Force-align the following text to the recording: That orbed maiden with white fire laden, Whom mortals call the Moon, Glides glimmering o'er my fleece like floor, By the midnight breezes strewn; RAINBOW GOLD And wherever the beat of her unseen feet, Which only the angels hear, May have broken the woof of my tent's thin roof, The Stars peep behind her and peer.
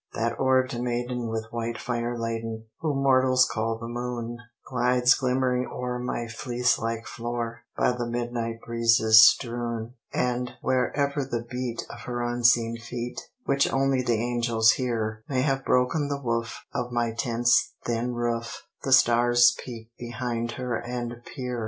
That 0.15 0.39
orbed 0.39 0.81
maiden 0.81 1.27
with 1.27 1.51
white 1.51 1.77
fire 1.77 2.17
laden, 2.17 2.65
Whom 2.79 3.03
mortals 3.03 3.47
call 3.47 3.77
the 3.77 3.87
Moon, 3.87 4.39
Glides 4.67 5.13
glimmering 5.13 5.67
o'er 5.71 5.99
my 5.99 6.25
fleece 6.25 6.79
like 6.79 7.05
floor, 7.05 7.65
By 7.77 7.91
the 7.91 8.07
midnight 8.09 8.61
breezes 8.61 9.27
strewn; 9.29 9.93
RAINBOW 10.11 10.13
GOLD 10.23 10.39
And 10.39 10.51
wherever 10.63 11.23
the 11.23 11.43
beat 11.47 11.85
of 11.91 11.99
her 12.05 12.23
unseen 12.23 12.77
feet, 12.77 13.21
Which 13.45 13.71
only 13.71 14.01
the 14.01 14.19
angels 14.19 14.71
hear, 14.71 15.23
May 15.29 15.41
have 15.43 15.63
broken 15.63 16.07
the 16.07 16.19
woof 16.19 16.65
of 16.73 16.91
my 16.91 17.11
tent's 17.13 17.75
thin 17.85 18.15
roof, 18.15 18.63
The 18.83 18.93
Stars 18.93 19.55
peep 19.63 19.91
behind 19.99 20.53
her 20.53 20.77
and 20.77 21.21
peer. 21.25 21.59